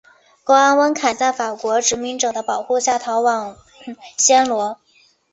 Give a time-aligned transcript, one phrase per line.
[0.43, 3.55] 国王温坎在法国殖民者的保护下逃往
[4.17, 4.79] 暹罗。